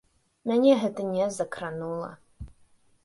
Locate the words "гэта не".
0.83-1.27